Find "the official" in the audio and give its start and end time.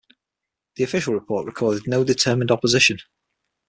0.77-1.13